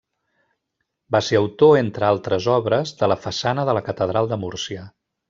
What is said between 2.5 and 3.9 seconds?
obres, de la façana de la